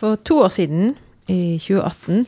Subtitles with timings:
[0.00, 0.94] For to år siden,
[1.28, 2.24] i 2018,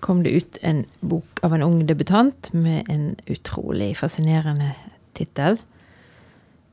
[0.00, 4.72] kom det ut en bok av en ung debutant med en utrolig fascinerende
[5.12, 5.60] tittel.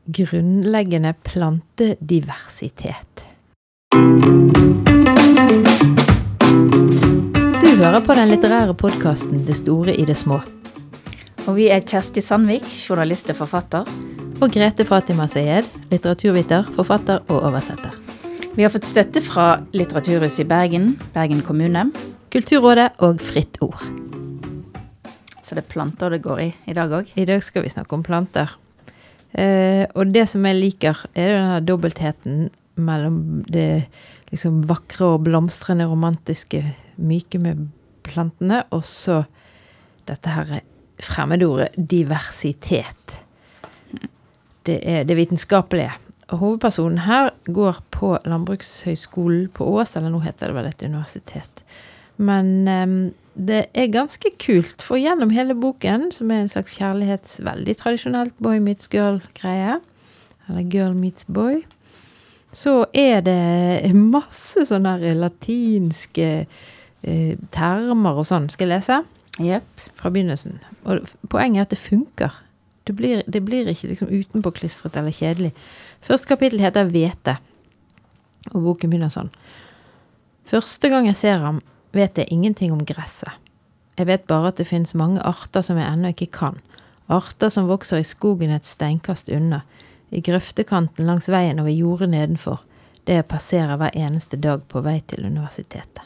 [0.07, 3.28] 'Grunnleggende plantediversitet'.
[7.60, 10.42] Du hører på den litterære podkasten 'Det store i det små'.
[11.48, 13.86] Og vi er Kjersti Sandvik, journalist og forfatter.
[14.42, 18.06] Og Grete Fatima Sayed, litteraturviter, forfatter og oversetter.
[18.58, 21.84] Vi har fått støtte fra Litteraturhuset i Bergen, Bergen kommune.
[22.34, 23.84] Kulturrådet og Fritt Ord.
[25.45, 27.12] Så det er planter det går i i dag òg.
[27.13, 28.55] I dag skal vi snakke om planter.
[29.38, 32.48] Eh, og det som jeg liker, er denne dobbeltheten
[32.82, 33.85] mellom det
[34.32, 36.63] liksom vakre og blomstrende, romantiske,
[36.98, 37.62] myke med
[38.10, 39.20] plantene, og så
[40.10, 40.58] dette her
[40.98, 43.20] fremmedordet diversitet.
[44.66, 45.94] Det er det vitenskapelige.
[46.27, 51.63] Hovedpersonen her går på Landbrukshøgskolen på Ås, eller nå heter det vel et universitet.
[52.18, 52.98] Men um,
[53.38, 57.40] det er ganske kult, for gjennom hele boken, som er en slags kjærlighets...
[57.46, 59.77] Veldig tradisjonelt boy meets girl-greie,
[60.49, 61.62] eller girl meets boy,
[62.55, 68.49] så er det masse sånne latinske eh, termer og sånn.
[68.49, 68.99] Skal jeg lese?
[69.43, 69.85] Jepp.
[69.99, 70.57] Fra begynnelsen.
[70.87, 72.39] Og poenget er at det funker.
[72.88, 75.52] Det blir, det blir ikke liksom utenpåklistret eller kjedelig.
[76.03, 77.35] Første kapittel heter Hvete,
[78.53, 79.33] og boken begynner sånn.
[80.47, 81.59] Første gang jeg ser ham,
[81.91, 83.35] vet jeg ingenting om gresset.
[83.97, 86.59] Jeg vet bare at det finnes mange arter som jeg ennå ikke kan.
[87.11, 89.63] Arter som vokser i skogen et steinkast unna,
[90.15, 92.61] i grøftekanten langs veien og ved jordet nedenfor,
[93.08, 96.05] det jeg passerer hver eneste dag på vei til universitetet.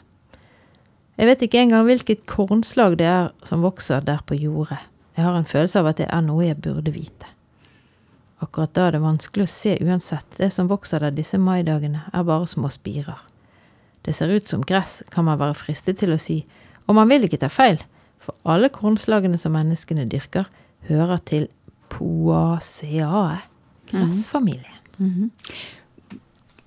[1.20, 4.80] Jeg vet ikke engang hvilket kornslag det er som vokser der på jordet.
[5.16, 7.28] Jeg har en følelse av at det er noe jeg burde vite.
[8.42, 12.26] Akkurat da er det vanskelig å se uansett, det som vokser der disse maidagene, er
[12.26, 13.20] bare små spirer.
[14.02, 16.40] Det ser ut som gress, kan man være fristet til å si,
[16.88, 17.78] og man vil ikke ta feil,
[18.22, 20.48] for alle kornslagene som menneskene dyrker,
[20.88, 21.46] hører til
[21.92, 23.38] Poaceae,
[23.90, 24.80] gressfamilien.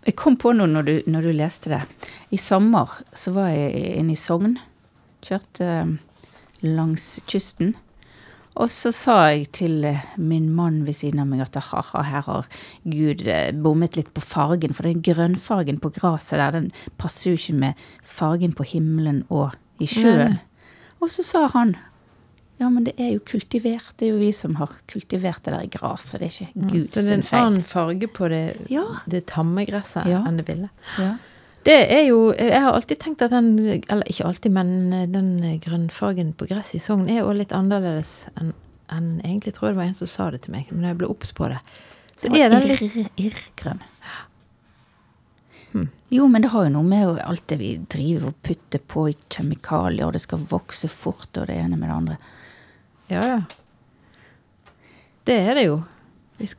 [0.05, 1.81] Jeg kom på noe når du, når du leste det.
[2.29, 4.59] I sommer så var jeg inne i Sogn.
[5.25, 5.95] Kjørte eh,
[6.61, 7.73] langs kysten.
[8.55, 12.21] Og så sa jeg til eh, min mann ved siden av meg at ha-ha, her
[12.27, 12.45] har
[12.87, 14.71] Gud eh, bommet litt på fargen.
[14.75, 16.69] For den grønnfargen på gresset der, den
[17.01, 20.37] passer jo ikke med fargen på himmelen og i sjøen.
[21.03, 21.75] Og så sa han
[22.55, 23.89] ja, men det er jo kultivert.
[23.99, 26.21] Det er jo vi som har kultivert det der gresset.
[26.21, 28.85] Det er ikke Guds Så det er en annen farge på det, Ja.
[29.11, 30.21] det tamme gresset Ja.
[30.23, 30.69] enn det ville.
[30.97, 31.17] Ja.
[31.65, 36.35] Det er jo Jeg har alltid tenkt at den Eller ikke alltid, men den grønnfargen
[36.37, 38.53] på gresset i Sogn er jo litt annerledes enn
[38.93, 41.07] en, egentlig tror jeg det var en som sa det til meg, men jeg ble
[41.09, 41.57] obs på det.
[42.21, 43.81] Så er den litt irr, irrgrønn.
[46.13, 49.15] Jo, men det har jo noe med alt det vi driver og putter på i
[49.25, 52.17] kjemikalier, og det skal vokse fort, og det ene med det andre.
[53.09, 53.41] Ja, ja.
[55.25, 55.79] Det er det jo.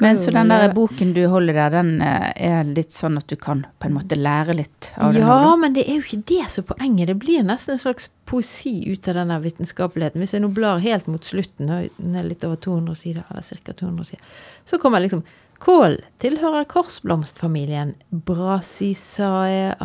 [0.01, 3.37] Men så den der boken du holder der, den eh, er litt sånn at du
[3.37, 5.23] kan på en måte lære litt av den?
[5.27, 7.11] Ja, men det er jo ikke det som er poenget.
[7.11, 10.23] Det blir nesten en slags poesi ut av den vitenskapeligheten.
[10.25, 13.73] Hvis jeg nå blar helt mot slutten, den er litt over 200 sider, eller ca.
[13.77, 14.25] 200 sider,
[14.65, 15.23] så kommer liksom
[15.57, 17.95] Kål tilhører korsblomstfamilien
[18.29, 19.77] Brasisaeae,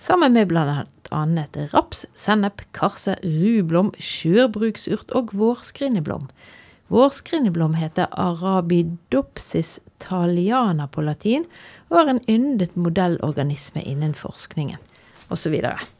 [0.00, 0.52] sammen med
[1.12, 6.28] annet raps, sennep, karse, rublom, skjørbruksurt og vårskrinneblom.
[6.88, 11.44] Vårskrinneblom heter Arabidopsis thaliana på latin
[11.88, 14.80] og er en yndet modellorganisme innen forskningen,
[15.28, 15.58] osv.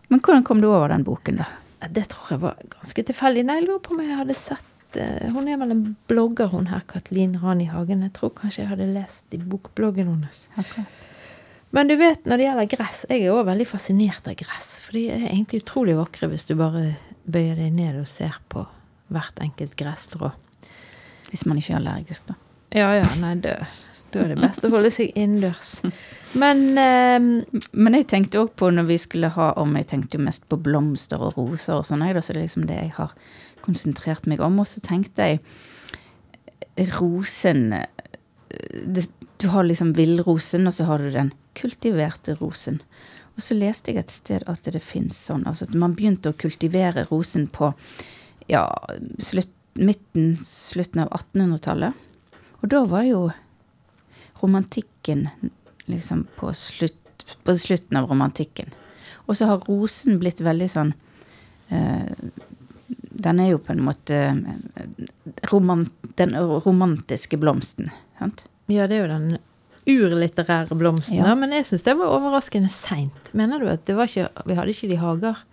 [0.09, 1.49] Men hvordan kom du over den boken, da?
[1.93, 3.44] Det tror jeg var ganske tilfeldig.
[3.47, 6.66] Nei, jeg lurer på om jeg hadde sett eh, Hun er vel en blogger, hun
[6.72, 8.03] her, Katlin Rani Hagen.
[8.09, 10.41] Jeg tror kanskje jeg hadde lest i bokbloggen hennes.
[11.76, 14.72] Men du vet, når det gjelder gress, jeg er òg veldig fascinert av gress.
[14.87, 16.97] For de er egentlig utrolig vakre hvis du bare
[17.28, 18.65] bøyer deg ned og ser på
[19.12, 20.32] hvert enkelt gresstrå.
[21.31, 22.39] Hvis man ikke er allergisk, da.
[22.77, 23.55] Ja ja, nei, da,
[24.12, 25.78] da er det best å holde seg innendørs.
[26.39, 27.19] Men eh,
[27.72, 30.58] Men jeg tenkte òg på når vi skulle ha om Jeg tenkte jo mest på
[30.61, 33.14] blomster og roser og sånn, så det er liksom det jeg har
[33.64, 34.61] konsentrert meg om.
[34.61, 37.87] Og så tenkte jeg rosen eh,
[38.85, 39.08] det,
[39.38, 42.81] Du har liksom villrosen, og så har du den kultiverte rosen.
[43.38, 46.38] Og så leste jeg et sted at det fins sånn Altså at man begynte å
[46.38, 47.70] kultivere rosen på
[48.50, 48.64] ja,
[49.23, 52.06] slutt, midten, slutten av 1800-tallet.
[52.62, 53.22] Og da var jo
[54.40, 55.26] romantikken
[55.88, 58.72] liksom på, slutt, på slutten av romantikken.
[59.26, 60.94] Og så har rosen blitt veldig sånn
[61.75, 62.08] eh,
[62.88, 64.19] Den er jo på en måte
[65.52, 67.90] romant, den romantiske blomsten.
[68.19, 68.46] Sant?
[68.69, 69.38] ja, det er jo den
[69.88, 71.22] urlitterære blomsten.
[71.22, 71.34] Ja.
[71.38, 73.30] men jeg syns det var overraskende seint.
[73.36, 75.44] Mener du at det var ikke Vi hadde ikke de hager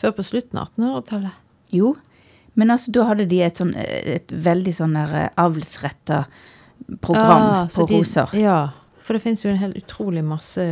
[0.00, 1.42] før på slutten av 1800-tallet?
[1.74, 1.94] Jo,
[2.56, 6.24] men altså da hadde de et, sånn, et veldig sånn eh, avlsretta
[7.04, 8.32] program Ah, på de- roser.
[8.40, 8.58] Ja,
[9.04, 10.66] for det finnes jo en helt utrolig masse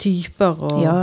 [0.00, 0.96] typer og Ja,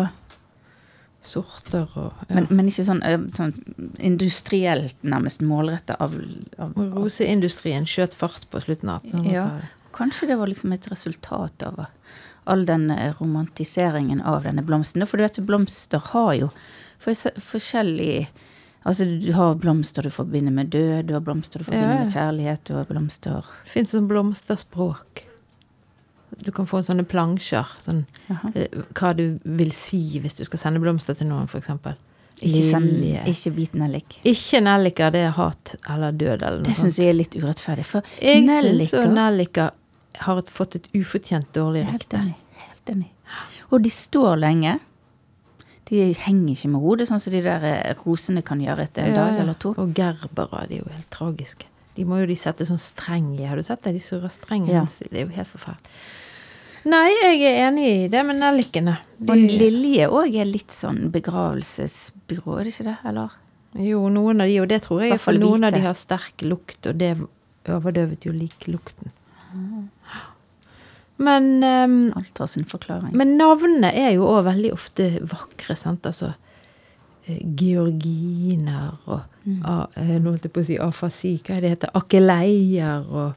[1.28, 2.36] sorter og ja.
[2.38, 3.52] men, men ikke sånn, eh, sånn
[4.00, 6.24] industrielt nærmest målretta avl.
[6.58, 9.74] Av, av, Roseindustrien skjøt fart på slutten av 1800-tallet.
[9.98, 11.86] Kanskje det var liksom et resultat av
[12.48, 15.04] all den eh, romantiseringen av denne blomsten.
[15.10, 16.52] For du vet, blomster har jo
[17.02, 18.28] for, forskjellig
[18.88, 22.14] Altså, du har blomster du forbinder med død, du har blomster du forbinder Ja, med
[22.14, 25.26] kjærlighet, du har blomster Det fins sånn blomsterspråk.
[26.46, 27.68] Du kan få sånne plansjer.
[27.84, 28.06] Sånn,
[28.54, 31.72] eh, hva du vil si hvis du skal sende blomster til noen, f.eks.
[32.38, 32.90] Ikke, send,
[33.28, 34.20] ikke bit nellik.
[34.30, 35.12] Ikke nelliker.
[35.12, 37.86] det er hat eller død eller noe Det syns jeg er litt urettferdig.
[37.90, 39.72] For Jeg syns nelliker
[40.28, 42.22] har fått et ufortjent dårlig Helt rykte.
[42.22, 42.36] enig.
[42.68, 43.10] Helt enig.
[43.72, 44.78] Og de står lenge.
[45.90, 49.14] De henger ikke med hodet, sånn som de der eh, rosene kan gjøre etter en
[49.16, 49.74] Ja, dag eller to.
[49.80, 51.66] Og gerbere, de er jo helt tragiske.
[51.96, 53.46] De må jo de sette sånn streng i.
[53.48, 53.94] Har du sett det?
[53.96, 54.68] De surrer streng.
[54.70, 54.84] Ja.
[54.86, 55.96] Det er jo helt forferdelig.
[56.88, 58.98] Nei, jeg er enig i det med nellikene.
[59.18, 62.98] De- Og Lilje òg er litt sånn begravelsesbyrå, er det ikke det?
[63.10, 63.34] Eller?
[63.78, 66.86] Jo, noen av de, og det tror jeg, for noen av de har sterk lukt,
[66.88, 67.16] og det
[67.68, 69.12] overdøvet jo liklukten.
[71.20, 73.14] Men, um, Alt har sin forklaring.
[73.18, 76.06] men navnene er jo òg veldig ofte vakre, sant.
[76.06, 76.34] Altså
[77.28, 79.62] eh, georginer og Mm.
[79.96, 81.90] eh, Nå holdt jeg på å si afasi, hva er det heter?
[81.96, 83.36] Akeleier og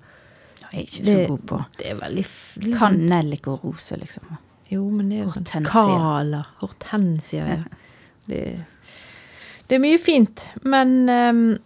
[0.72, 2.24] Jeg er ikke det, så god på Det er veldig
[2.64, 4.24] liksom- Kanellik og rose, liksom.
[4.70, 6.44] Jo, men det er jo sånn Kala.
[6.60, 7.62] Hortensia, ja.
[8.26, 8.64] Det,
[9.68, 11.58] det er mye fint, men um,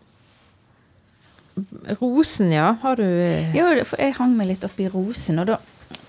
[2.01, 2.75] Rosen, ja.
[2.83, 5.59] Har du eh, Ja, for jeg hang meg litt opp i rosen, og da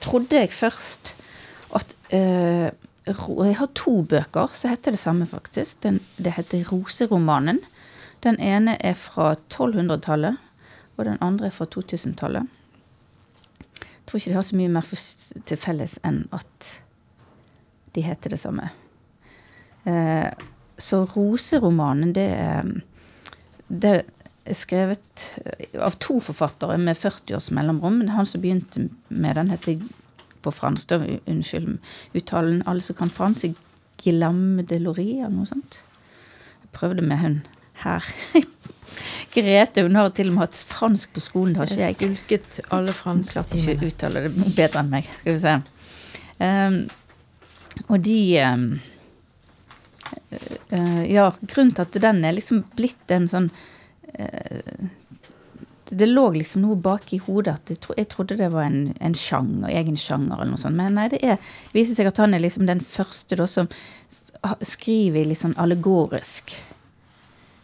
[0.06, 1.16] trodde jeg først
[1.76, 2.70] at uh,
[3.06, 5.84] Jeg har to bøker som heter det samme, faktisk.
[5.84, 7.60] Den, det heter Roseromanen.
[8.24, 10.38] Den ene er fra 1200-tallet,
[10.98, 12.48] og den andre er fra 2000-tallet.
[13.82, 14.90] Jeg tror ikke de har så mye mer
[15.46, 16.72] til felles enn at
[17.94, 18.72] de heter det samme.
[19.86, 20.34] Uh,
[20.78, 22.74] så Roseromanen, det er
[23.70, 23.96] det
[24.54, 25.26] skrevet
[25.82, 27.98] av to forfattere med 40 års mellomrom.
[27.98, 29.82] Men han som begynte med den, heter
[30.46, 31.78] på fransk, da, unnskyld
[32.14, 33.58] uttalen, alle som kan fransk,
[34.04, 35.80] Guillaume de Laurie, eller noe sånt.
[36.62, 37.38] Jeg prøvde med hun
[37.82, 38.10] her.
[39.36, 41.96] Grete, hun har til og med hatt fransk på skolen, det har ikke jeg.
[42.00, 45.10] skulket alle franske klarte ikke å uttale det bedre enn meg.
[45.22, 45.56] Skal vi se.
[46.36, 46.78] Um,
[47.88, 48.66] og de um,
[50.72, 53.64] uh, Ja, grunnen til at den er liksom blitt en sånn eh,
[55.86, 58.90] Det lå liksom noe bak i hodet at jeg, tro, jeg trodde det var en,
[59.00, 60.78] en sjanger, egen sjanger eller noe sånt.
[60.78, 61.38] Men nei, det er,
[61.76, 63.70] viser seg at han er liksom den første da som
[64.66, 66.56] skriver litt sånn allegorisk.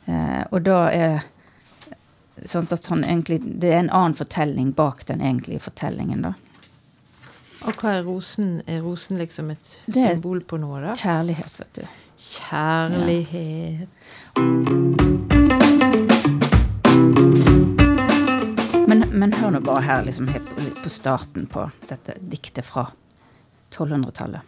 [0.06, 1.21] Eh, og da er
[2.50, 6.33] Sånn at han egentlig, Det er en annen fortelling bak den egentlige fortellingen, da.
[7.69, 8.62] Og hva er rosen?
[8.65, 10.95] Er rosen liksom et symbol på noe, da?
[10.97, 11.83] Kjærlighet, vet du.
[12.31, 13.89] Kjærlighet.
[14.38, 15.31] Men,
[19.21, 20.47] men hør nå bare her, liksom helt
[20.81, 22.88] på, starten på dette diktet fra
[23.69, 24.47] 1200-tallet.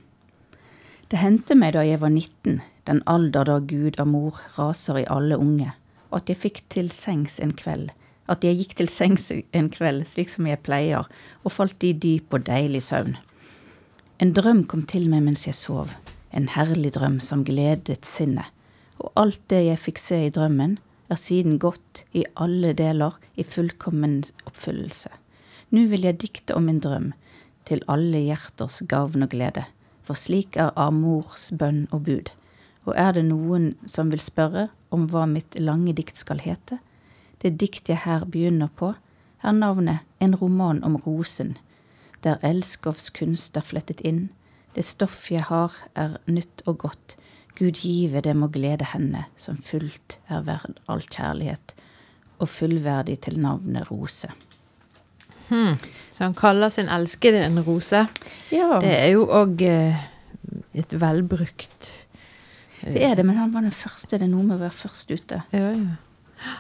[1.12, 2.56] Det hendte meg da jeg var 19,
[2.90, 5.76] den alder da Gud av mor raser i alle unge,
[6.10, 7.92] og at jeg fikk til sengs en kveld,
[8.26, 11.06] at jeg gikk til sengs en kveld slik som jeg pleier,
[11.44, 13.14] og falt i dyp og deilig søvn.
[14.24, 15.94] En drøm kom til meg mens jeg sov,
[16.34, 18.50] en herlig drøm som gledet sinnet,
[18.98, 20.80] og alt det jeg fikk se i drømmen,
[21.12, 25.12] er siden gått i alle deler i fullkommen oppfyllelse.
[25.74, 27.12] Nå vil jeg dikte om min drøm,
[27.66, 29.66] til alle hjerters gavn og glede,
[30.04, 32.32] for slik er Amors bønn og bud.
[32.84, 36.80] Og er det noen som vil spørre om hva mitt lange dikt skal hete?
[37.40, 38.94] Det dikt jeg her begynner på,
[39.44, 41.58] er navnet En roman om rosen,
[42.24, 44.30] der elskovs kunst er flettet inn.
[44.76, 47.16] Det stoff jeg har, er nytt og godt.
[47.58, 51.76] Gud give det må glede henne, som fullt er verd all kjærlighet,
[52.42, 54.32] og fullverdig til navnet Rose.
[55.50, 55.76] Hmm.
[56.10, 58.06] Så han kaller sin elskede en rose.
[58.52, 60.06] Ja, Det er jo òg eh,
[60.74, 61.90] et velbrukt
[62.82, 64.18] eh, det er det, men han var den første.
[64.18, 65.44] Det er noe med å være først ute.
[65.54, 66.56] Ja, ja.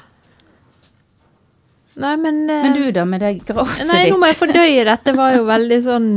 [2.03, 5.11] Nei, men eh, Men du da, med det graset Nei, nå må jeg fordøye dette.
[5.11, 6.07] Det var jo veldig sånn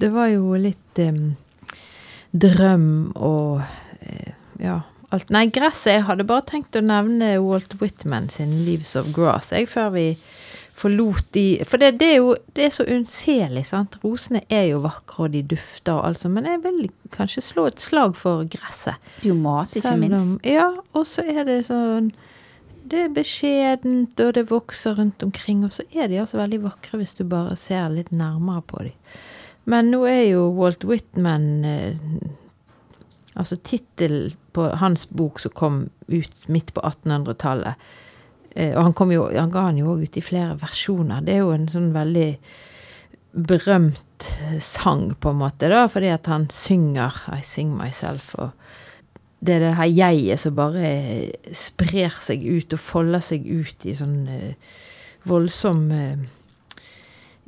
[0.00, 1.18] Det var jo litt um,
[2.32, 3.60] drøm og
[4.64, 4.80] ja,
[5.14, 5.30] alt.
[5.34, 9.68] Nei, gresset Jeg hadde bare tenkt å nevne Walt Whitman sin 'Leaves of Grass' jeg,
[9.70, 10.08] før vi
[10.74, 13.98] forlot de For det, det er jo det er så unnselig, sant.
[14.02, 17.68] Rosene er jo vakre, og de dufter og alt sånt, men jeg vil kanskje slå
[17.70, 18.98] et slag for gresset.
[19.20, 20.20] Det er jo mat, ikke minst.
[20.20, 20.38] om-.
[20.50, 22.12] Ja, og så er det sånn
[22.84, 26.98] Det er beskjedent, og det vokser rundt omkring, og så er de altså veldig vakre
[27.00, 28.98] hvis du bare ser litt nærmere på dem.
[29.64, 31.94] Men nå er jo Walt Whitman eh,
[33.34, 37.74] Altså tittelen på hans bok som kom ut midt på 1800-tallet
[38.54, 41.24] eh, Og han, jo, han ga han jo òg ut i flere versjoner.
[41.26, 42.28] Det er jo en sånn veldig
[43.34, 48.34] berømt eh, sang, på en måte, da, fordi at han synger I sing myself.
[48.38, 48.52] og
[49.44, 50.90] det er det her jeget som bare
[51.52, 54.78] sprer seg ut og folder seg ut i sånn eh,
[55.28, 56.24] voldsom eh,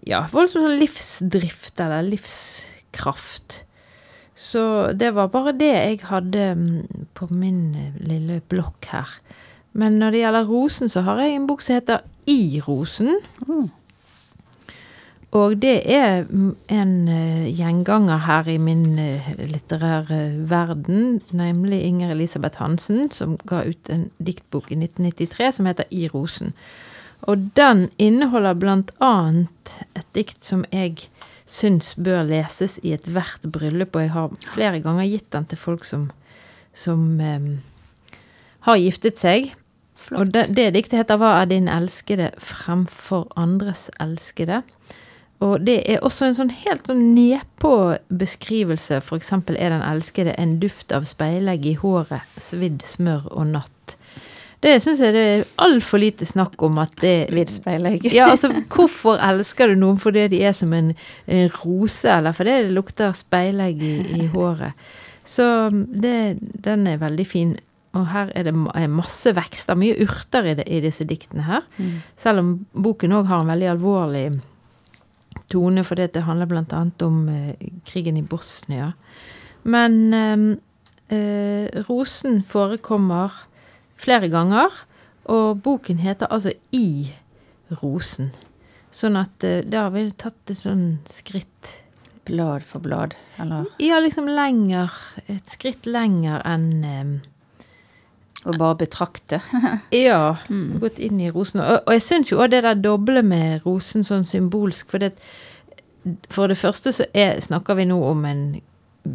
[0.07, 3.63] Ja, voldsom sånn livsdrift eller livskraft.
[4.37, 9.17] Så det var bare det jeg hadde mm, på min eh, lille blokk her.
[9.73, 13.17] Men når det gjelder rosen, så har jeg en bok som heter I rosen.
[13.49, 13.71] Mm.
[15.37, 22.13] Og det er mm, en eh, gjenganger her i min eh, litterære verden, nemlig Inger
[22.13, 26.53] Elisabeth Hansen, som ga ut en diktbok i 1993 som heter I rosen.
[27.27, 31.09] Og den inneholder blant annet et dikt som jeg
[31.47, 35.87] syns bør leses i ethvert bryllup, og jeg har flere ganger gitt den til folk
[35.87, 36.09] som,
[36.75, 38.19] som eh,
[38.67, 39.53] har giftet seg.
[40.15, 44.63] Og det, det diktet heter 'Hva er din elskede fremfor andres elskede'?
[45.45, 49.03] Og det er også en sånn helt sånn nedpå beskrivelse.
[49.05, 53.96] For eksempel er den elskede en duft av speilegg i håret, svidd smør og natt.
[54.67, 59.21] Det syns jeg det er altfor lite snakk om at det Svidd ja, altså, hvorfor
[59.23, 60.91] elsker du noen fordi de er som en,
[61.31, 64.75] en rose, eller fordi det lukter speilegg i, i håret?
[65.27, 67.57] Så det, den er veldig fin.
[67.97, 68.55] Og her er det
[68.93, 71.65] masse vekster, mye urter i, det, i disse diktene her.
[71.79, 71.97] Mm.
[72.19, 74.27] Selv om boken òg har en veldig alvorlig
[75.51, 78.93] tone, fordi det handler annet om eh, krigen i Bosnia.
[79.65, 80.47] Men eh,
[81.17, 83.33] eh, rosen forekommer
[84.01, 84.73] flere ganger,
[85.33, 87.13] og boken heter altså I
[87.83, 88.31] rosen.
[88.95, 91.75] Sånn at eh, da har vi tatt et sånn skritt
[92.27, 94.91] Blad for blad, eller Ja, liksom lenger
[95.31, 97.13] Et skritt lenger enn um,
[98.47, 99.41] å bare betrakte.
[99.95, 100.37] Ja.
[100.51, 100.79] Mm.
[100.83, 101.63] Gått inn i rosen.
[101.63, 105.13] Og, og jeg syns jo òg det der doble med rosen sånn symbolsk, for det,
[106.31, 108.45] for det første så er, snakker vi nå om en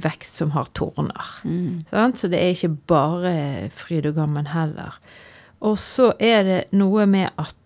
[0.04, 1.34] vekst som har torner.
[1.44, 1.82] Mm.
[1.90, 2.22] Sant?
[2.22, 3.34] Så det er ikke bare
[3.76, 4.98] fryd og gammen heller.
[5.62, 7.58] Og så er det noe med at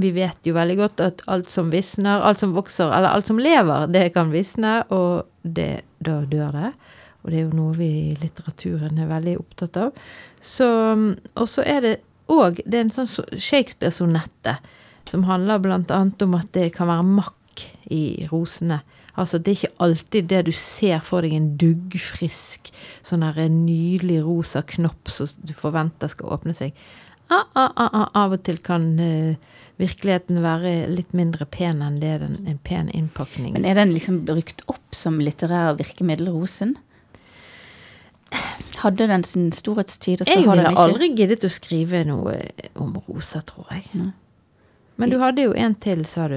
[0.00, 3.38] vi vet jo veldig godt at alt som visner, alt som vokser, eller alt som
[3.38, 6.70] lever, det kan visne, og det, da dør det.
[7.22, 10.00] Og det er jo noe vi i litteraturen er veldig opptatt av.
[10.42, 10.66] Så,
[11.34, 11.94] og så er det
[12.32, 14.54] òg Det er en sånn Shakespeare-sonette
[15.10, 18.80] som handler annet om at det kan være makk i rosene.
[19.14, 22.72] Altså, det er ikke alltid det du ser for deg en duggfrisk,
[23.06, 26.74] sånn en nydelig rosa knopp som du forventer skal åpne seg.
[27.32, 32.00] Ah, ah, ah, ah, av og til kan uh, virkeligheten være litt mindre pen enn
[32.02, 33.54] det den, en pen innpakning.
[33.56, 36.76] Men er den liksom brukt opp som litterær virkemiddel, rosen?
[38.82, 42.02] Hadde den sin storhetstid, og så jeg har den ville ikke aldri giddet å skrive
[42.08, 42.36] noe
[42.82, 43.86] om roser, tror jeg.
[43.94, 44.10] Nei.
[44.96, 46.36] Men du hadde jo en til, sa du.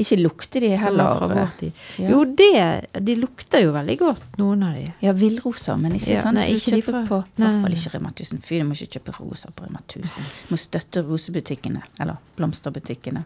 [0.00, 1.14] Ikke lukter de heller.
[1.16, 1.84] fra vår tid.
[2.02, 2.10] Ja.
[2.12, 4.84] Jo, det De lukter jo veldig godt, noen av de.
[5.00, 7.94] Ja, villroser, men ikke Ja, sånn nei, som du kjøper på I hvert fall ikke
[7.94, 8.42] Rema 1000.
[8.44, 10.28] Fy, du må ikke kjøpe roser på Rema 1000.
[10.48, 11.84] Du må støtte rosebutikkene.
[11.96, 13.24] Eller blomsterbutikkene.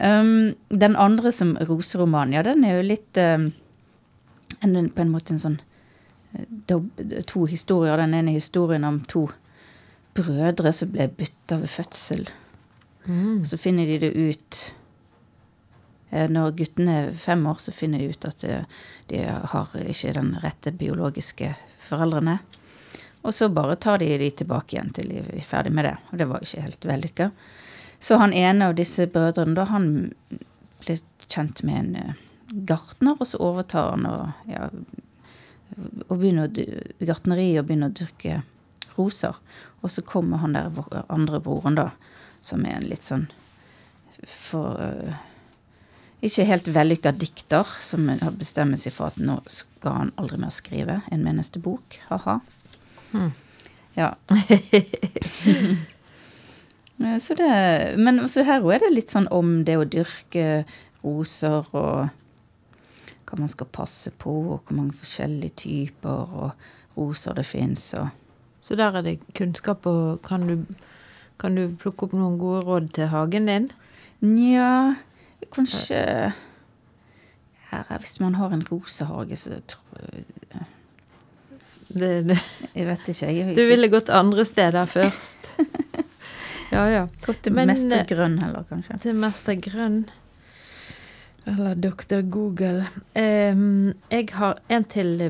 [0.00, 3.50] Um, den andre som roseroman, ja, den er jo litt um,
[4.64, 5.58] en, På en måte en sånn
[6.32, 8.00] eh, To historier.
[8.00, 9.26] Den ene historien om to
[10.16, 12.30] brødre som ble bytta ved fødsel.
[13.06, 13.44] Mm.
[13.46, 14.58] Så finner de det ut
[16.10, 18.44] eh, Når guttene er fem år, så finner de ut at
[19.10, 21.54] de har ikke den rette biologiske
[21.88, 22.38] foreldrene.
[23.22, 25.96] Og så bare tar de de tilbake igjen til de er ferdig med det.
[26.10, 27.30] Og det var ikke helt vellykka.
[28.02, 29.88] Så han ene av disse brødrene, da, han
[30.82, 30.96] ble
[31.30, 32.22] kjent med en eh,
[32.66, 34.66] gartner, og så overtar han og, ja,
[36.08, 38.40] og begynner å gartneri og begynner å dyrke
[38.96, 39.38] roser.
[39.82, 40.74] Og så kommer han der
[41.06, 41.92] andre broren, da,
[42.42, 43.28] som er en litt sånn
[44.28, 45.14] for øh,
[46.22, 50.52] Ikke helt vellykka dikter, som har bestemt seg for at nå skal han aldri mer
[50.54, 51.96] skrive en eneste bok.
[52.10, 52.38] Ha-ha.
[53.12, 53.32] Hmm.
[53.98, 54.14] Ja.
[57.00, 57.46] Eh, så det,
[57.98, 60.60] men også her òg er det litt sånn om det å dyrke
[61.02, 62.12] roser og
[63.26, 67.88] hva man skal passe på, og hvor mange forskjellige typer og roser det fins.
[68.62, 70.66] Så der er det kunnskap, og kan du,
[71.42, 73.68] kan du plukke opp noen gode råd til hagen din?
[74.22, 74.94] Nja,
[75.50, 75.98] kanskje
[77.72, 80.24] her, Hvis man har en rosehage, så tror jeg
[81.88, 82.38] Det, det,
[82.74, 83.26] Jeg vet ikke.
[83.26, 83.60] Jeg ikke...
[83.60, 85.54] du ville gått andre steder først.
[86.72, 87.00] Ja, ja.
[87.26, 88.94] gått til mester eh, grønn heller, kanskje.
[89.02, 90.06] Til Mester Grønn.
[91.44, 92.22] Eller Dr.
[92.32, 92.86] Google.
[93.12, 95.20] Um, jeg har en til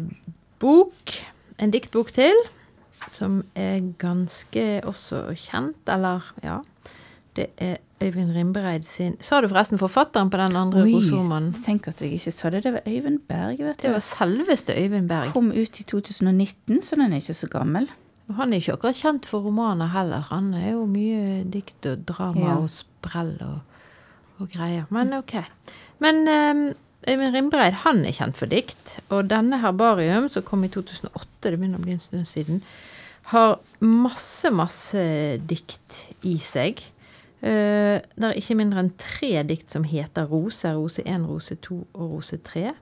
[0.63, 1.17] bok.
[1.59, 2.39] En diktbok til.
[3.11, 6.61] Som er ganske også kjent, eller ja.
[7.37, 11.55] Det er Øyvind Rimbereid sin Sa du forresten forfatteren på den andre rosormannen?
[11.65, 12.63] Tenk at jeg ikke sa det.
[12.67, 13.87] Det var Øyvind Berg, vet du.
[13.87, 15.33] Det var selveste Øyvind Berg.
[15.33, 17.89] Kom ut i 2019, så den er ikke så gammel.
[18.29, 20.21] Og han er ikke akkurat kjent for romaner heller.
[20.29, 22.57] Han er jo mye dikt og drama Ja.
[22.59, 23.59] og sprell og,
[24.39, 24.85] og greier.
[24.91, 25.35] Men ok.
[26.05, 26.63] Men um,
[27.09, 28.99] Øyvind Rimbereid han er kjent for dikt.
[29.09, 32.63] Og denne Herbarium, som kom i 2008, det begynner å bli en stund siden,
[33.31, 35.03] har masse, masse
[35.49, 36.83] dikt i seg.
[37.43, 40.69] Uh, det er ikke mindre enn tre dikt som heter Rose.
[40.77, 42.73] Rose 1, Rose 2 og Rose 3.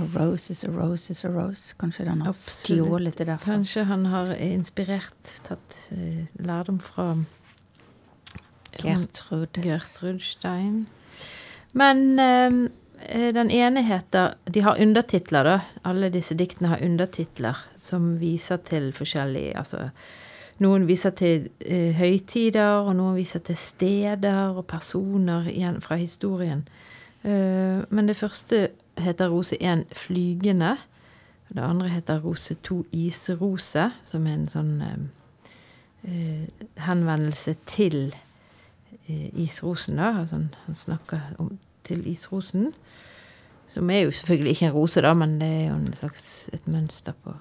[0.00, 1.74] A rose is a rose is a rose.
[1.80, 3.58] Kanskje den har stjålet det derfra.
[3.58, 7.12] Kanskje han har inspirert, tatt uh, lærdom fra
[8.80, 9.60] Gertrud.
[9.60, 10.86] Gertrud Stein.
[11.72, 12.54] Men eh,
[13.34, 15.56] den ene heter De har undertitler, da.
[15.88, 19.88] Alle disse diktene har undertitler som viser til forskjellig Altså
[20.62, 26.66] noen viser til eh, høytider, og noen viser til steder og personer igjen fra historien.
[27.22, 28.68] Uh, men det første
[28.98, 30.76] heter Rose 1 Flygende.
[31.48, 35.02] Det andre heter Rose 2 Isrose, som er en sånn eh,
[36.10, 40.10] eh, henvendelse til uh, isrosen, da.
[40.24, 41.52] Altså, han snakker om,
[41.84, 42.72] til isrosen.
[43.72, 46.66] Som er jo selvfølgelig ikke en rose, da, men det er jo en slags et
[46.68, 47.32] mønster på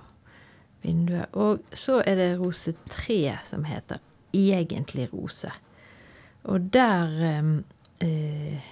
[0.86, 1.28] vinduet.
[1.36, 5.50] Og så er det rose tre som heter Egentlig rose.
[6.48, 7.50] Og der eh,
[8.08, 8.70] eh,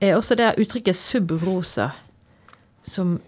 [0.00, 1.90] er også det uttrykket subrosa
[2.84, 3.20] som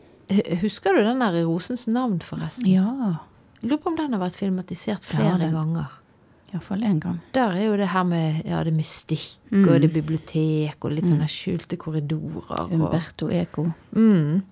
[0.62, 2.64] Husker du den der rosens navn, forresten?
[2.70, 3.18] Ja.
[3.60, 5.90] Jeg lurer på om den har vært filmatisert flere ja, ganger.
[6.52, 7.18] Iallfall én gang.
[7.32, 9.68] Der er jo det her med ja, det mystikk Mm.
[9.68, 12.62] og det bibliotek og litt sånne skjulte korridorer.
[12.64, 13.66] Og, Umberto Eco.
[13.92, 14.42] mm,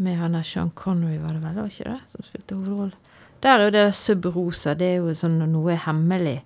[0.00, 2.00] med han der Sean Connery, var det vel, var ikke det?
[2.08, 2.94] Som spilte hovedrollen.
[3.42, 6.40] Der er jo det der subrosa, det er jo sånn når noe er hemmelig,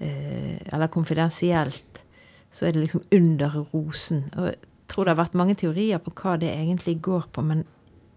[0.00, 2.02] eh, eller konfidensielt,
[2.50, 4.24] så er det liksom under rosen.
[4.36, 4.56] Og jeg
[4.88, 7.64] tror det har vært mange teorier på hva det egentlig går på, men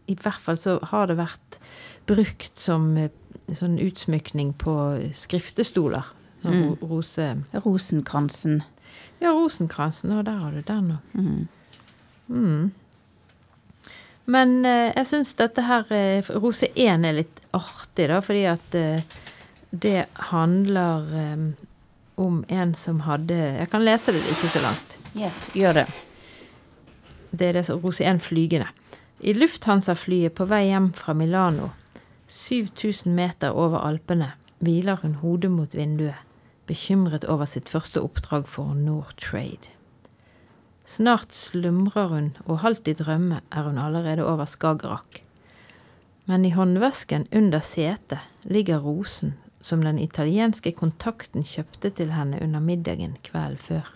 [0.07, 1.59] i hvert fall så har det vært
[2.07, 3.09] brukt som eh,
[3.57, 4.73] sånn utsmykning på
[5.13, 6.03] skriftestoler.
[6.43, 6.75] Sånn Mm.
[6.81, 7.29] rose...
[7.65, 8.61] Rosenkransen.
[9.19, 11.15] Ja, rosenkransen, og der har du den òg.
[11.19, 11.47] Mm.
[12.29, 12.71] Mm.
[14.29, 18.75] Men eh, jeg syns dette her eh, Rose 1 er litt artig, da, fordi at
[18.77, 19.01] eh,
[19.71, 21.47] det handler eh,
[22.19, 24.97] om en som hadde Jeg kan lese det ikke så langt.
[25.17, 25.87] Ja, gjør det.
[27.31, 28.69] Det er det som Rose 1 flygende.
[29.19, 31.71] I Lufthansa-flyet på vei hjem fra Milano,
[32.29, 36.17] 7000 meter over Alpene, hviler hun hodet mot vinduet,
[36.69, 39.71] bekymret over sitt første oppdrag for Nortrade.
[40.85, 45.23] Snart slumrer hun, og halvt i drømme er hun allerede over Skagerrak.
[46.29, 52.61] Men i håndvesken under setet ligger rosen som den italienske kontakten kjøpte til henne under
[52.61, 53.89] middagen kvelden før.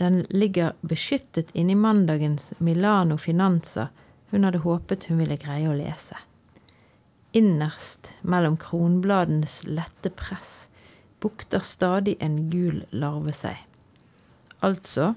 [0.00, 3.86] Den ligger beskyttet inni mandagens Milano Finanza
[4.30, 6.16] hun hadde håpet hun ville greie å lese.
[7.36, 10.70] Innerst mellom kronbladenes lette press
[11.20, 13.60] bukter stadig en gul larve seg.
[14.64, 15.12] Altså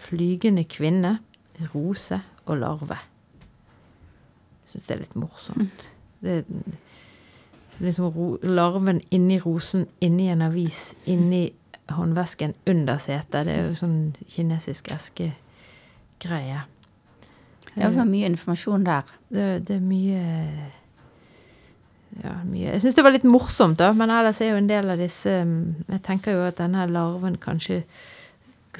[0.00, 1.18] flygende kvinne,
[1.74, 2.98] rose og larve.
[4.62, 5.88] Jeg syns det er litt morsomt.
[6.22, 6.44] Det er
[7.82, 11.50] liksom larven inni rosen, inni en avis, inni
[11.92, 13.44] håndvesken under setet.
[13.46, 16.62] Det er jo sånn kinesisk eskegreie.
[17.72, 19.10] Ja, det var mye informasjon der.
[19.32, 20.22] Det, det er mye
[22.20, 24.92] Ja, mye Jeg syns det var litt morsomt, da, men ellers er jo en del
[24.92, 27.82] av disse mm, Jeg tenker jo at denne larven kanskje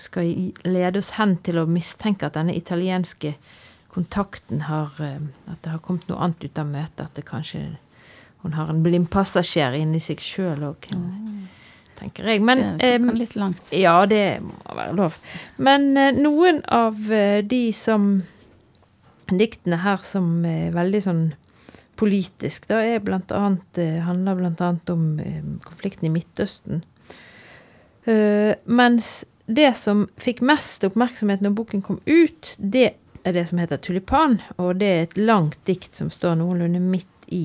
[0.00, 3.34] skal lede oss hen til å mistenke at denne italienske
[3.92, 5.20] kontakten har eh,
[5.52, 7.02] At det har kommet noe annet ut av møtet.
[7.04, 7.64] At det kanskje
[8.42, 10.88] hun har en blindpassasjer inni seg sjøl òg,
[12.00, 12.40] tenker jeg.
[12.42, 13.70] Men det er litt langt.
[13.70, 15.18] ja, det må være lov.
[15.62, 18.14] Men eh, noen av eh, de som
[19.32, 21.20] Diktene her som er veldig sånn
[22.02, 26.82] politisk, da er blant annet eh, Handler annet om eh, konflikten i Midtøsten.
[28.10, 29.12] Eh, mens
[29.46, 34.40] det som fikk mest oppmerksomhet når boken kom ut, det er det som heter Tulipan.
[34.58, 37.44] Og det er et langt dikt som står noenlunde midt i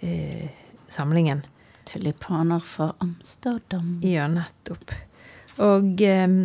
[0.00, 0.48] eh,
[0.88, 1.44] samlingen.
[1.86, 3.98] Tulipaner fra Amsterdam.
[4.04, 4.94] Ja, nettopp.
[5.62, 6.40] Og eh,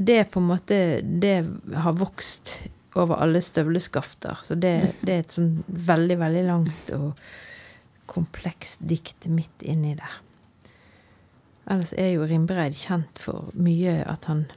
[0.00, 1.34] det på en måte Det
[1.76, 2.54] har vokst
[2.98, 4.40] over alle støvleskafter.
[4.42, 7.12] Så det, det er et sånn veldig, veldig langt og
[8.10, 10.16] komplekst dikt midt inni der.
[11.70, 14.48] Ellers er jo Rimbereid kjent for mye at han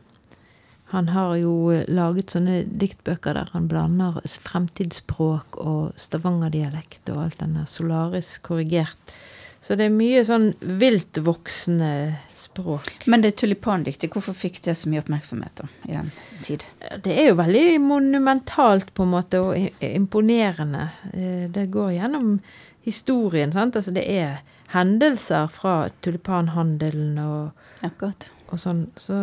[0.93, 7.63] han har jo laget sånne diktbøker der han blander fremtidsspråk og stavangerdialekt og alt denne
[7.65, 9.15] solarisk korrigert.
[9.63, 11.91] Så det er mye sånn viltvoksende
[12.35, 13.05] språk.
[13.07, 16.11] Men det tulipandiktet, hvorfor fikk det så mye oppmerksomhet da, i den
[16.43, 16.65] tid?
[17.05, 20.89] Det er jo veldig monumentalt på en måte, og imponerende.
[21.13, 22.35] Eh, det går gjennom
[22.83, 23.79] historien, sant.
[23.79, 24.41] Altså det er
[24.75, 28.27] hendelser fra tulipanhandelen og, Akkurat.
[28.49, 28.89] og sånn.
[28.99, 29.19] Så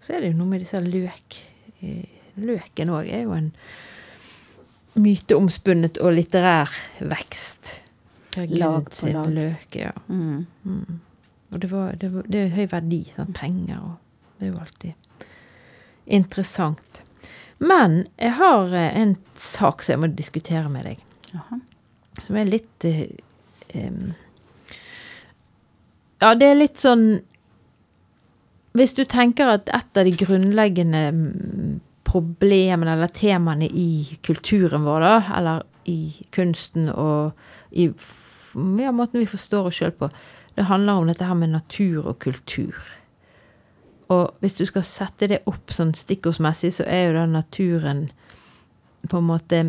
[0.00, 1.38] så er det jo noe med disse løk
[2.40, 3.50] Løken òg er jo en
[5.00, 6.72] myteomspunnet og litterær
[7.10, 7.72] vekst.
[8.36, 9.30] Lag på lag.
[9.34, 9.92] Løk, ja.
[10.08, 10.46] Mm.
[10.62, 11.00] Mm.
[11.50, 13.00] Og det, var, det, var, det, er høy verdi.
[13.16, 13.96] Sånn, penger og
[14.38, 15.26] Det er jo alltid
[16.10, 17.02] interessant.
[17.58, 21.02] Men jeg har eh, en sak som jeg må diskutere med deg.
[21.36, 21.58] Aha.
[22.24, 24.14] Som er litt um,
[26.20, 27.20] Ja, det er litt sånn
[28.78, 35.02] hvis du tenker at et av de grunnleggende mm, problemene eller temaene i kulturen vår,
[35.02, 37.32] da, eller i kunsten og
[37.70, 40.10] i ja, måten vi forstår oss sjøl på,
[40.56, 42.74] det handler om dette her med natur og kultur.
[44.10, 48.08] Og hvis du skal sette det opp sånn stikkordsmessig, så er jo da naturen
[49.06, 49.60] på en måte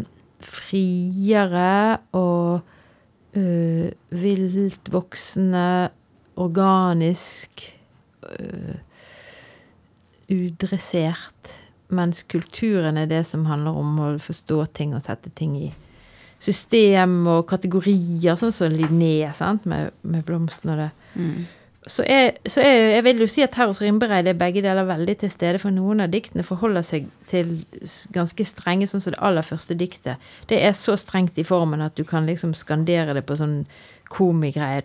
[0.41, 2.63] friere og
[3.37, 5.91] øh, viltvoksende,
[6.41, 7.67] organisk
[8.25, 8.79] øh,
[10.31, 11.53] udressert.
[11.93, 15.69] Mens kulturen er det som handler om å forstå ting og sette ting i
[16.41, 20.91] system og kategorier, sånn som Linné, sant, med, med blomstene og det.
[21.15, 21.41] Mm.
[21.88, 24.86] Så, jeg, så jeg, jeg, vil jo si at her hos Rimbereid er begge deler
[24.86, 27.56] veldig til stede, for noen av diktene forholder seg til
[28.13, 30.21] ganske strenge, sånn som det aller første diktet.
[30.49, 33.63] Det er så strengt i formen at du kan liksom skandere det på sånn
[34.12, 34.84] komigreie.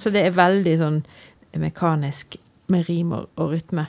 [0.00, 0.98] Så det er veldig sånn
[1.60, 2.38] mekanisk
[2.72, 3.84] med rim og, og rytme.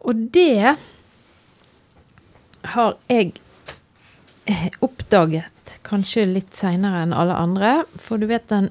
[0.00, 0.76] Og det
[2.62, 3.34] har jeg
[4.84, 7.72] oppdaget kanskje litt seinere enn alle andre.
[8.00, 8.70] For du vet den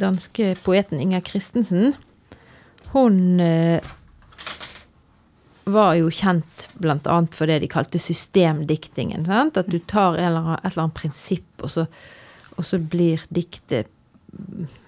[0.00, 1.94] danske poeten Inger Christensen.
[2.92, 3.82] Hun eh,
[5.64, 6.98] var jo kjent bl.a.
[7.32, 9.26] for det de kalte systemdiktingen.
[9.28, 9.60] Sant?
[9.60, 11.86] At du tar eller annet, et eller annet prinsipp, og så,
[12.56, 13.90] og så blir diktet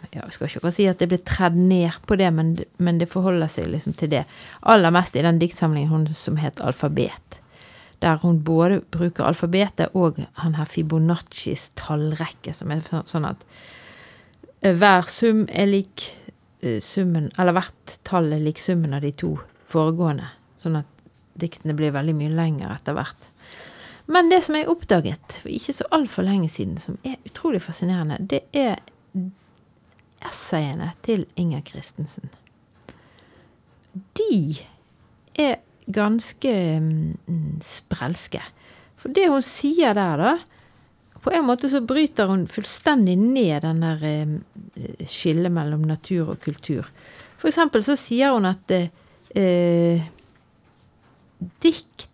[0.09, 3.11] ja, Jeg skal ikke si at det blir tredd ned på det, men, men, det
[3.13, 4.23] forholder seg liksom til det.
[4.63, 7.44] Aller mest i den diktsamlingen hun som het Alfabet.
[8.05, 13.45] Der hun både bruker alfabetet og han her Fibonaccis tallrekke, som er sånn at
[14.61, 16.11] eh, hver sum er lik
[16.61, 19.39] eh, summen Eller hvert tall er lik summen av de to
[19.73, 20.29] foregående.
[20.61, 20.91] Sånn at
[21.41, 23.31] diktene blir veldig mye lengre etter hvert.
[24.07, 28.21] Men det som jeg oppdaget for ikke så altfor lenge siden, som er utrolig fascinerende,
[28.21, 28.83] det er
[30.25, 32.29] essayene til Inger Christensen.
[34.19, 34.57] De
[35.41, 38.41] er ganske mm, sprelske.
[39.01, 40.35] For det hun sier der, da
[41.25, 44.33] På en måte så bryter hun fullstendig ned den der eh,
[45.09, 46.85] skillet mellom natur og kultur.
[47.41, 50.05] For eksempel så sier hun at eh,
[51.65, 52.11] dikt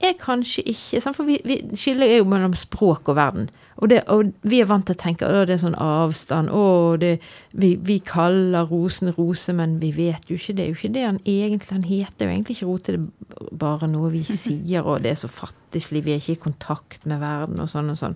[0.00, 3.50] er kanskje ikke For vi, vi skiller jo mellom språk og verden.
[3.82, 6.52] Og, det, og vi er vant til å tenke at det er sånn avstand.
[6.54, 7.16] Å, det,
[7.58, 10.58] vi, vi, kaller rosen rose, men vi vet jo ikke det.
[10.60, 13.56] Det er jo ikke det han egentlig Han heter jo egentlig ikke rote, det er
[13.64, 17.22] bare noe vi sier, og det er så fattigslig, vi er ikke i kontakt med
[17.22, 18.14] verden, og sånn og sånn.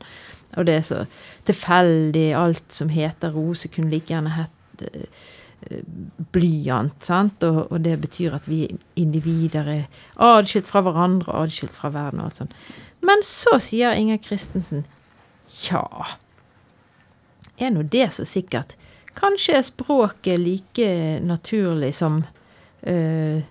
[0.57, 1.00] Og det er så
[1.48, 2.29] tilfeldig.
[2.38, 4.55] Alt som heter rose, kunne like gjerne hett
[6.33, 7.02] blyant.
[7.02, 7.42] sant?
[7.42, 8.68] Og, og, det betyr at vi
[9.00, 12.55] individer er adskilt fra hverandre, adskilt fra verden og alt sånt.
[13.07, 14.87] Men så sier Inger Christensen
[15.46, 15.85] Tja,
[17.59, 18.76] er nå det så sikkert?
[19.16, 20.88] Kanskje er språket like
[21.24, 22.22] naturlig som
[22.82, 23.42] øh,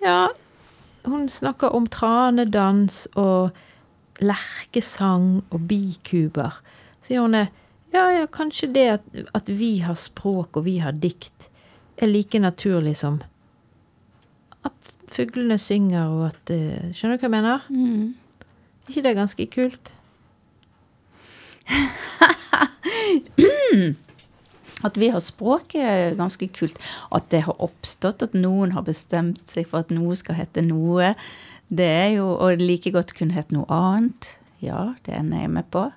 [0.00, 0.28] Ja,
[1.04, 3.50] hun snakker om tranedans og
[4.20, 6.60] lerkesang og bikuber.
[7.00, 7.48] Sier hun det
[7.92, 11.48] ja, ja, kanskje det at, at, vi har språk og vi har dikt,
[11.98, 13.18] er like naturlig som
[14.64, 17.64] at fuglene synger og at uh, Skjønner du hva jeg mener?
[17.72, 18.14] Mm.
[18.84, 19.92] Er ikke det ganske kult?
[24.86, 26.78] at vi har språk er ganske kult.
[27.14, 31.06] At det har oppstått, at noen har bestemt seg for at noe skal hete noe.
[31.70, 34.38] Det er jo, Og like godt kunne hete noe annet.
[34.60, 35.92] Ja, det er jeg med på.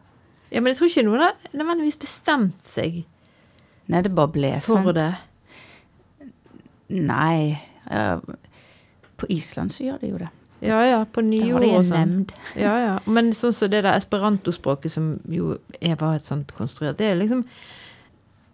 [0.54, 3.04] Ja, men jeg tror ikke noen har nødvendigvis bestemt seg
[3.92, 4.96] Nei, det bare ble for sant?
[4.96, 5.12] det?
[7.04, 7.60] Nei.
[7.90, 8.22] Uh,
[9.20, 10.30] på Island så gjør de jo det.
[10.64, 12.18] Ja ja, på nyord og sånn.
[12.60, 12.94] Ja, ja.
[13.06, 17.18] Men sånn som det der esperantospråket, som jo er, var et sånt konstruert Det er
[17.20, 17.44] liksom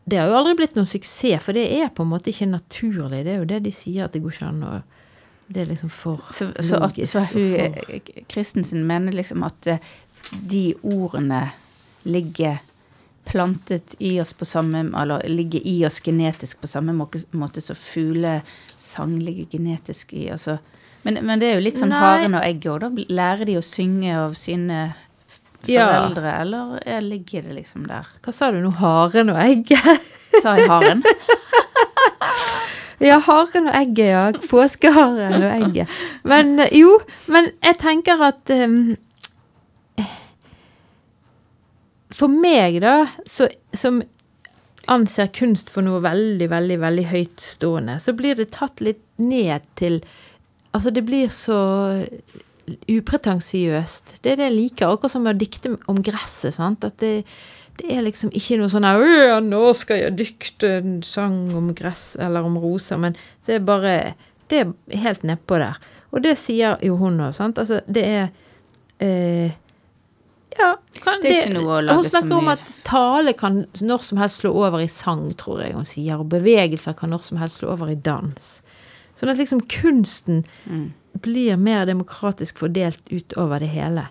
[0.09, 3.21] Det har jo aldri blitt noen suksess, for det er på en måte ikke naturlig.
[3.27, 4.71] Det er jo det de sier, at det går ikke an å
[5.49, 9.69] Det er liksom for Så, så, logisk så hun, for eh, Christensen mener liksom at
[9.69, 9.85] eh,
[10.29, 11.47] de ordene
[12.03, 12.59] ligger
[13.29, 16.93] plantet i oss på samme Eller ligger i oss genetisk på samme
[17.31, 20.29] måte som fuglesang ligger genetisk i.
[20.33, 20.57] Altså.
[21.03, 21.99] Men, men det er jo litt sånn Nei.
[22.03, 23.05] haren og egget òg, da.
[23.21, 24.79] Lærer de å synge av sine
[25.63, 26.41] foreldre, Ja.
[26.41, 28.07] eller er, ligger det liksom der?
[28.23, 28.71] Hva sa du nå?
[28.79, 30.09] Haren og egget?
[30.43, 31.03] Sa jeg haren?
[32.99, 34.23] Ja, haren og egget, ja.
[34.51, 35.91] Påskeharen og egget.
[36.27, 36.97] Men eh, jo,
[37.31, 38.97] men jeg tenker at um,
[42.11, 44.01] For meg, da, så, som
[44.91, 50.01] anser kunst for noe veldig, veldig, veldig høytstående, så blir det tatt litt ned til
[50.75, 51.59] Altså, det blir så
[52.89, 54.19] upretensiøst.
[54.23, 54.91] Det er det jeg liker.
[54.91, 56.57] Akkurat som å dikte om gresset.
[56.57, 56.85] sant?
[56.85, 57.23] At det,
[57.79, 61.71] det er liksom ikke noe sånn her «Øh, 'Nå skal jeg dikte en sang om
[61.73, 63.15] gress eller om roser', men
[63.47, 63.95] det er bare
[64.49, 65.77] Det er helt nedpå der.
[66.11, 67.59] Og det sier jo hun òg, sant.
[67.61, 68.29] Altså, det er
[68.99, 69.51] eh,
[70.57, 74.01] Ja, kan, Det er ikke noe å lage Hun snakker om at tale kan når
[74.03, 76.17] som helst slå over i sang, tror jeg hun sier.
[76.17, 78.49] Og bevegelser kan når som helst slå over i dans.
[79.19, 80.93] Sånn at liksom kunsten Mm.
[81.21, 84.07] blir mer demokratisk fordelt utover det hele.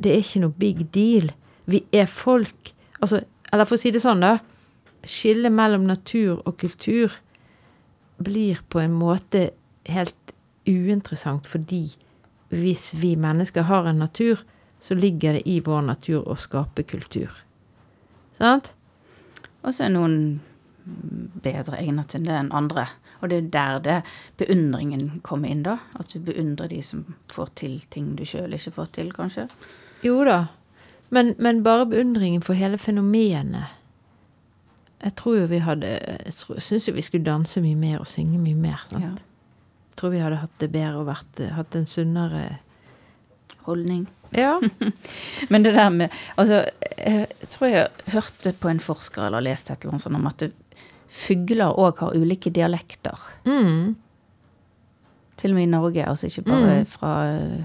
[0.00, 1.30] Det er ikke noe big deal.
[1.66, 2.72] Vi er folk.
[3.02, 4.38] Altså, eller for å si det sånn, da.
[5.06, 7.12] Skillet mellom natur og kultur
[8.22, 9.50] blir på en måte
[9.86, 10.32] helt
[10.66, 11.94] uinteressant fordi
[12.50, 14.42] hvis vi mennesker har en natur,
[14.80, 17.30] så ligger det i vår natur å skape kultur.
[18.38, 18.72] Sant?
[19.64, 20.40] Og så er noen
[21.42, 22.86] bedre egnet til det enn andre.
[23.20, 23.96] Og det er der det
[24.36, 25.78] beundringen kommer inn, da.
[25.98, 29.46] At du beundrer de som får til ting du sjøl ikke får til, kanskje.
[30.04, 30.46] Jo da,
[31.10, 33.72] men, men bare beundringen for hele fenomenet.
[35.04, 36.32] Jeg tror jo vi hadde Jeg
[36.64, 38.80] syns jo vi skulle danse mye mer og synge mye mer.
[38.88, 39.04] sant?
[39.04, 39.10] Ja.
[39.90, 42.44] Jeg tror vi hadde hatt det bedre og vært, hatt en sunnere
[43.66, 44.06] Holdning.
[44.36, 44.60] Ja.
[45.50, 46.64] Men det der med Altså,
[46.98, 50.38] jeg tror jeg hørte på en forsker eller leste et eller annet sånt om at
[50.44, 50.52] det-
[51.08, 53.18] fugler òg har ulike dialekter.
[53.46, 53.94] Mm.
[55.36, 56.04] Til og med i Norge.
[56.08, 56.86] Altså ikke bare Mm.
[56.86, 57.64] fra eh,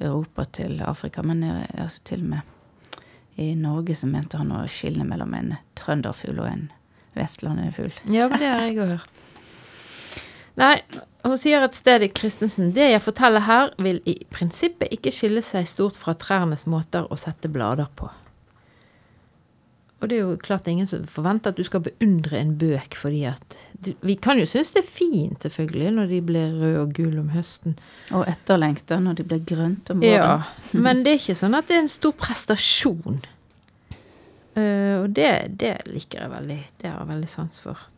[0.00, 2.40] Europa til Afrika, men eh, altså til og med
[3.36, 6.70] i Norge så mente han å skille mellom en trønderfugl og en
[7.16, 7.92] vestlendingfugl.
[8.12, 9.08] Ja, men det har jeg òg hørt.
[10.60, 10.82] Nei,
[11.24, 15.40] hun sier et sted i Christensen det jeg forteller her, vil i prinsippet ikke skille
[15.42, 18.10] seg stort fra trærnes måter å sette blader på.
[20.02, 23.22] Og det er jo klart ingen som forventer at du skal beundre en bøk fordi
[23.30, 23.54] at
[24.02, 27.30] Vi kan jo synes det er fint, selvfølgelig, når de blir røde og gule om
[27.34, 27.76] høsten.
[28.10, 30.42] Og etterlengta når de blir grønt om våren.
[30.42, 33.22] Ja, men det er ikke sånn at det er en stor prestasjon.
[34.52, 36.60] Uh, og det, det liker jeg veldig.
[36.82, 37.88] Det har jeg veldig sans for.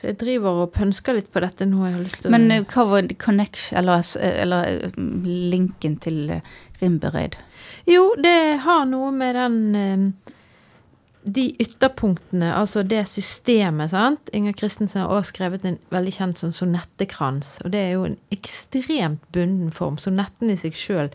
[0.00, 1.84] Så jeg driver og pønsker litt på dette nå.
[1.84, 5.00] Jeg har lyst til Men å eh, hva var connection, eller, eller eh,
[5.52, 6.38] linken til
[6.80, 7.36] Rimbereid?
[7.88, 9.58] Jo, det har noe med den
[11.24, 14.30] De ytterpunktene, altså det systemet, sant.
[14.32, 17.58] Inger Christensen har også skrevet en veldig kjent sånn sonettekrans.
[17.64, 19.98] Og det er jo en ekstremt bunden form.
[20.00, 21.10] Sonetten i seg sjøl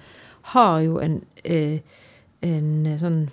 [0.54, 1.80] har jo en, eh,
[2.46, 3.24] en eh, sånn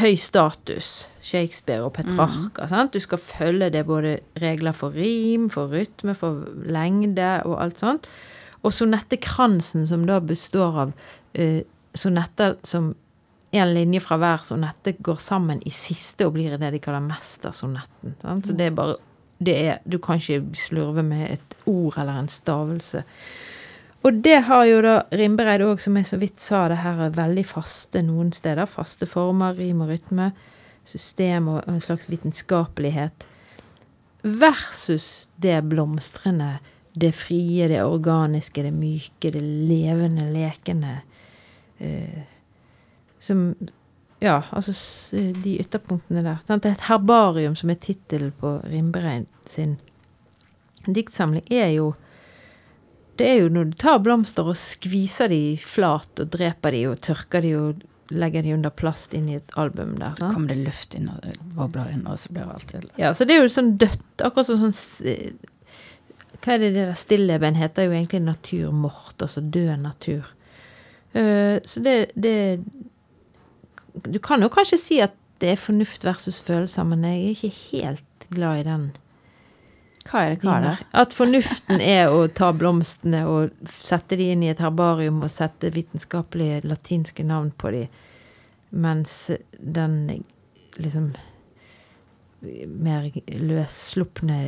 [0.00, 1.06] høy status.
[1.22, 2.66] Shakespeare og Petrarca.
[2.66, 2.90] Mm.
[2.90, 8.10] Du skal følge det både regler for rim, for rytme, for lengde og alt sånt.
[8.64, 10.92] Og sonettekransen, som da består av
[11.38, 11.62] eh,
[11.94, 12.94] sonetter som
[13.54, 18.16] en linje fra hver sonette går sammen i siste og blir det de kaller mestersonetten.
[18.22, 18.48] sant?
[18.48, 18.96] Så det er bare
[19.44, 23.04] det er, Du kan ikke slurve med et ord eller en stavelse.
[24.04, 27.14] Og det har jo da Rimbereid òg, som jeg så vidt sa, det her er
[27.16, 28.68] veldig faste noen steder.
[28.68, 30.32] Faste former, rim og rytme.
[30.84, 33.26] System og en slags vitenskapelighet.
[34.24, 36.58] Versus det blomstrende,
[36.92, 40.98] det frie, det organiske, det myke, det levende, lekende.
[41.80, 42.33] Eh,
[43.24, 43.48] som
[44.22, 44.72] Ja, altså
[45.44, 46.38] de ytterpunktene der.
[46.46, 46.64] Sant?
[46.68, 49.76] Et herbarium som er tittelen på Rimbrein sin
[50.86, 51.92] diktsamling, er jo
[53.18, 57.02] det er jo når du tar blomster og skviser de flat og dreper de og
[57.04, 57.82] tørker de og
[58.14, 60.16] legger de under plast inn i et album der.
[60.18, 61.24] Så kommer det luft inn og
[61.56, 62.98] bobler inn, og så blir alt ødelagt.
[63.00, 64.06] Ja, så det er jo sånn dødt.
[64.20, 65.52] Akkurat som sånn sånn
[66.44, 67.86] Hva er det det der stilleben heter?
[67.86, 70.34] jo egentlig naturmort, altså død natur.
[71.14, 72.36] Uh, så det, det
[73.94, 77.54] Du kan jo kanskje si at det er fornuft versus følelser, men jeg er ikke
[77.72, 78.86] helt glad i den.
[80.04, 80.74] Hva er det, hva er det?
[81.00, 85.72] At fornuften er å ta blomstene og sette de inn i et herbarium og sette
[85.72, 87.86] vitenskapelige latinske navn på de,
[88.74, 89.14] mens
[89.58, 90.24] den
[90.76, 91.14] liksom
[92.44, 93.08] mer
[93.40, 94.38] løsslupne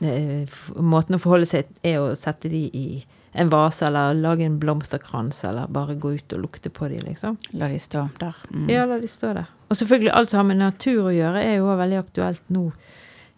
[0.00, 2.86] eh, måten å forholde seg er å sette de i
[3.32, 7.38] en vase, eller lage en blomsterkrans, eller bare gå ut og lukte på de, liksom.
[7.52, 8.36] La de stå der.
[8.50, 8.68] Mm.
[8.70, 9.50] Ja, la de stå der.
[9.70, 12.64] Og selvfølgelig alt som har med natur å gjøre, er jo også veldig aktuelt nå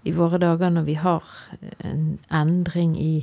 [0.03, 1.33] i våre dager når vi har
[1.85, 3.15] en endring i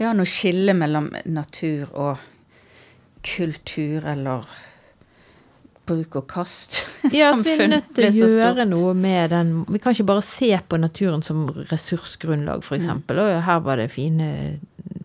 [0.00, 2.22] Ja, noe skille mellom natur og
[3.20, 4.46] kultur, eller
[5.90, 6.78] bruk og kast.
[7.16, 10.24] Ja, altså, vi er nødt til å gjøre noe med den Vi kan ikke bare
[10.24, 12.88] se på naturen som ressursgrunnlag, f.eks.
[12.92, 14.30] Og her var det fine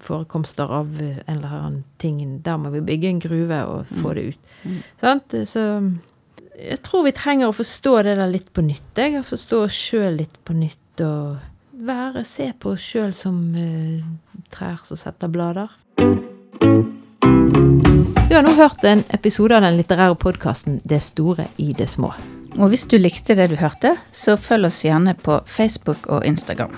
[0.02, 2.20] forekomster av en eller annen ting.
[2.44, 4.54] Der må vi bygge en gruve og få det ut.
[4.64, 4.78] Mm.
[5.02, 5.36] Sant?
[5.50, 5.66] Så
[6.56, 8.92] jeg tror vi trenger å forstå det der litt på nytt.
[8.96, 9.24] Jeg.
[9.28, 11.04] Forstå oss sjøl litt på nytt.
[11.04, 11.36] Og
[11.86, 14.06] være, se på oss sjøl som uh,
[14.54, 15.74] trær som setter blader.
[18.26, 22.14] Du har nå hørt en episode av den litterære podkasten 'Det store i det små'.
[22.56, 26.72] Og hvis du likte det du hørte, så følg oss gjerne på Facebook og Instagram.